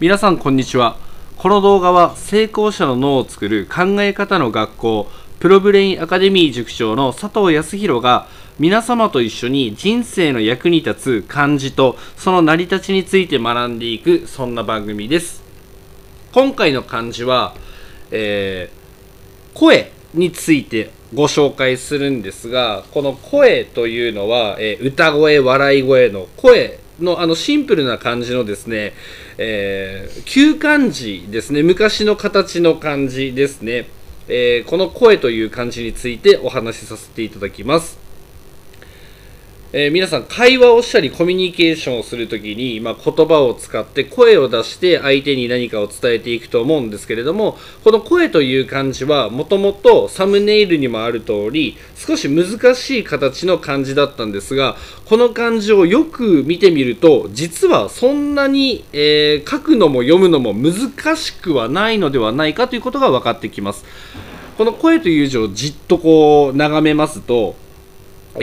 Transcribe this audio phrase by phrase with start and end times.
[0.00, 0.96] 皆さんこんにちは。
[1.36, 5.08] この動画は成功者の脳を作る考え方の学校
[5.40, 8.28] プロブレインアカデミー塾長の佐藤康弘が
[8.60, 15.42] 皆様と一緒に人生の役に立つ漢字とその成り立ちについて学んでいくそんな番組です。
[16.32, 17.56] 今回の漢字は、
[18.12, 28.92] えー、声についてご紹介するんですがこの声というのは、えー、歌声笑い声の声のあのシンプルな感じのですね、
[29.36, 31.62] えー、旧漢字ですね。
[31.62, 33.88] 昔の形の漢字ですね、
[34.28, 38.07] えー、この声という漢字についてお話しさせていただきます。
[39.70, 63.84] えー、皆さん会話をしたりコミュニケーションをするときに、まあ、言葉を使って声を出して相手に何かを伝えていくと思うんですけれどもこの声という漢字はもともとサムネイルにもある通り少し難しい形の漢字だったんですがこの漢字をよく見てみると実はそんなに、えー、書くのも読むのも難しくはないのではないかということが分かってきます。
[64.56, 67.54] この声という字をじっとこう眺めますと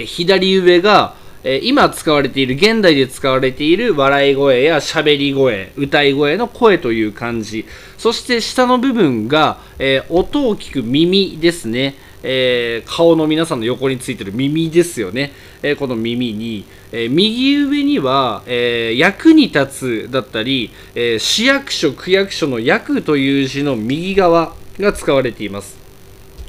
[0.03, 1.15] 左上が
[1.47, 7.65] え今使われている現代で使われている笑い声や喋り声歌い声の声という感じ。
[7.99, 11.93] そして下の部分が、え、音を聞く耳ですね、
[12.23, 25.84] えー、顔の皆さんの横についてる耳ですよね、えー、この耳に、え右上には、え役に立つだったり、え市役所区役所の役という字の右側が使われています。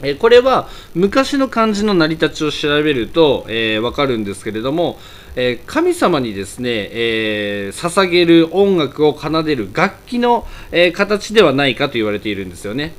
[0.02, 4.98] えこれは昔の漢字の成り立ちを調べると、えー、分かるんですけれども、
[5.36, 12.94] えー、神様にですね、えー、捧げる音楽を奏でる楽器の、え形ではないかと言われているんですよね。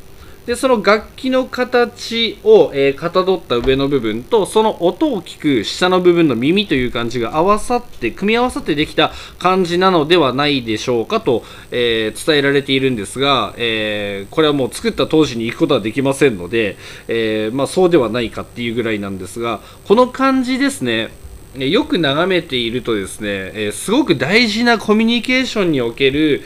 [0.47, 16.77] でその楽器の形を、えー、かたどった上の部分とその音を聞く下の部分の耳という感じが合わさって組み合わさってできた漢字なのではないでしょうかと、えー、伝えられているんですが、えー、これはもう作った当時に行くことはできませんので、
[17.09, 21.09] えまあ、そうではないかっていうぐらいなんですがこの漢字ですね
[21.55, 26.43] よく眺めているとですね、えすごく大事なコミュニケーションにおける、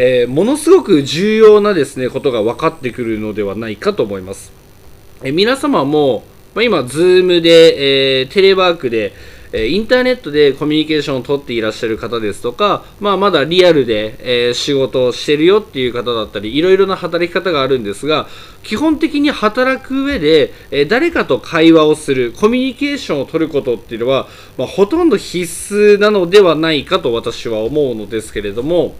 [0.00, 4.52] えー、ものすごく重要なですねことが分かってくるのではないかと思います。
[5.24, 6.22] えー、皆様も、
[6.54, 9.12] まあ、今、Zoom で、えー、テレワークで、
[9.50, 18.28] えインターネットでコミュニケーションをとっていらっしゃる方ですとか、まあ、まだリアルで、え仕事をしてるよっていう方だったりいろいろな働き方があるんですが
[18.62, 24.28] 基本的に働く上で、え誰かと会話をするコミュニケーションを取ることっていうのは、
[24.58, 25.42] まあ、ほとんど必
[25.74, 28.94] 須なのではないかと私は思うのですけれども。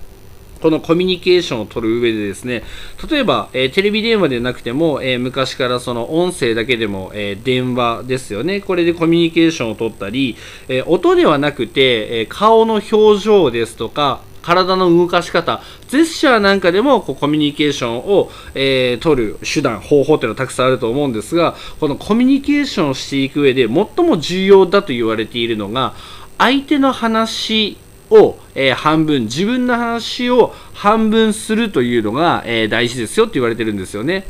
[0.61, 2.63] このコミュニケーションを取る上でですね、
[3.11, 8.61] 例えば、えー、テレビ電話でなくても、えー、昔からその音声だけでも、えー、電話ですよね。
[8.61, 10.37] これでコミュニケーションを取ったり、
[10.69, 25.95] え音ではなくて、え顔の表情ですとか、体の動かし方、ジェスチャーなんかでもこうコミュニケーションを、えー、取る手段、方法っていうのはたくさんあると思うんですが、このコミュニケーションをしていく上で最も重要だと言われているのが、
[26.39, 27.77] 相手の話
[28.11, 34.25] を、えー、半分、自分の話を半分するというのが、えー、大事ですよって言われてるんですよね。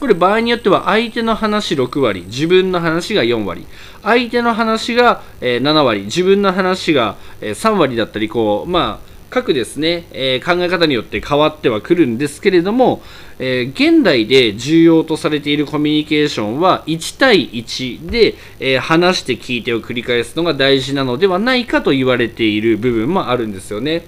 [0.00, 3.66] これ場合によっては相手の話6割、自分の話が4割、
[4.02, 13.00] 相手の話が、7割、自分の話が、3割だったり、こう、まあ、各ですね、えー、考え方によって変わってはくるんですけれども、
[13.38, 24.04] えー、現代で重要とされているコミュニケーションは1対1で、えー、話して聞いてを繰り返すのが大事なのではないかと言われている部分もあるんですよね。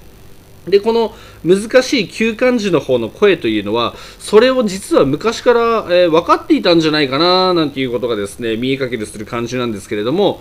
[0.66, 1.12] で、この
[1.44, 10.40] 難しい旧漢字の方の声というのは、それを実は昔から、え、分かっていたんじゃないかな、なんていうことがですね、見えかけるする漢字なんですけれども、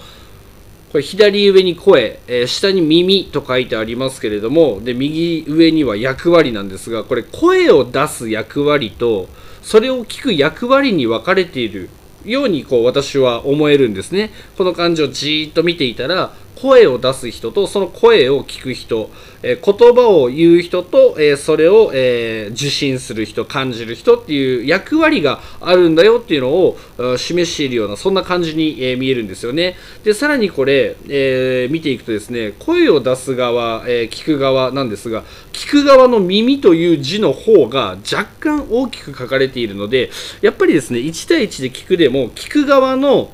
[0.92, 9.30] これ左上に声、えー、下に耳と書いてありますけれどもで右上には役割なんですがこれ声を出す役割と
[9.62, 11.90] それを聞く役割に分かれている
[12.26, 14.32] ようにこう私は思えるんですね。
[14.58, 19.10] この漢字をじーっと見ていたら声を出す人とその声を聞く人、
[19.44, 26.78] え、言葉を言う人と、え、それを、え、受信する人感じる人っていう役割があるんだよっていうのを
[27.18, 29.76] 示しているようなそんな感じに、え見えるんですよね。
[30.04, 40.10] でさらにこれ、え見ていくとですね声を出す側、え聞く側なんですが聞く側の耳という字の方が若干大きく書かれているので
[40.42, 43.32] やっぱりですね1対1で聞くでも聞く側の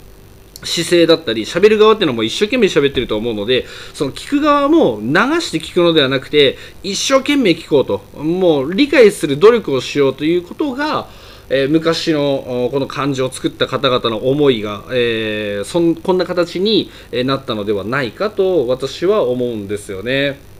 [0.63, 11.07] 姿勢だったり喋る側っていうのも一生懸命喋ってると思うのでその聞く側も流して聞くのではなくて一生懸命聞こうともう理解する努力をしようということが、
[11.49, 16.89] えー、昔のこの漢字を作った方々の思いが、えー、そんこんな形に
[17.25, 20.56] なったのではないかと私は思うんですよね。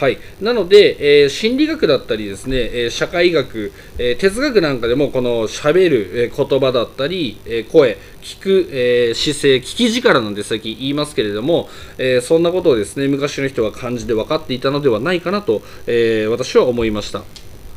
[0.00, 11.68] はい、なので、えー、心理学だったりですね、えー、社会学、えー、哲学なんかでもこのしゃべる、え言葉だったり、え声聞く、え姿勢聞き力なんて先言いますけれども、
[11.98, 17.22] えそんなことをですね昔の人は漢字で分かっていたのではないかなと、え私は思いました。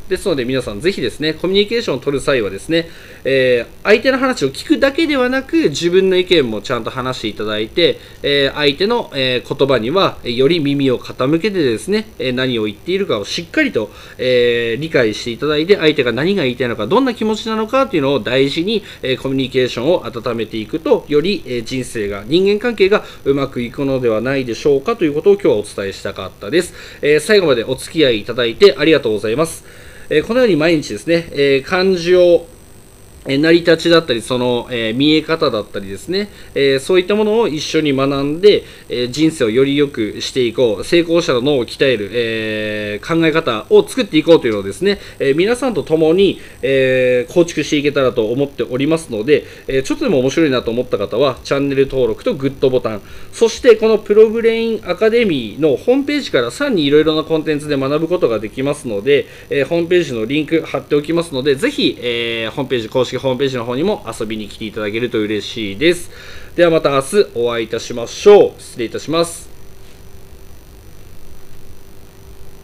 [0.09, 2.89] ですので皆さんぜひですね、コミュニケーションを取る際はですね、
[3.23, 26.73] えー、相手の話を聞くだけではなく、自分の意見もちゃんと話していただいて、えー、相手の、えー、言葉にはより耳を傾けてですね、え何を言っているかをしっかりと、え理解していただいて、相手が何が言いたいのか、どんな気持ちなのかというのを大事に、えコミュニケーションを温めていくと、より、え人生が、人間関係がうまくいくのではないでしょうかということを今日はお伝えしたかったです。
[27.01, 29.63] え最後までお付き合いいただいてありがとうございます。
[30.15, 32.45] えこのように毎日ですね、え漢字を
[33.25, 66.09] 成り立ちだったり、その、えー、見え方だったりですね、えー、そういったものを一緒に学んで、えー、人生をより良くしていこう、成功者の脳を鍛える、え考え方を作っていこうというのをですね、え皆さんと共に、え構築していけたらと思っておりますので、えちょっとでも面白いなと思った方は、チャンネル登録とグッドボタン、そしてこのプロブレインアカデミーのホームページからさらにいろいろなコンテンツで学ぶことができますので、えホームページのリンク貼っておきますので、ぜひ、えホームページ公式式ホームページの方にも遊びに来ていただけると嬉しいです。
[66.55, 68.61] ではまた明日お会いいたしましょう。
[68.61, 69.52] 失礼いたします。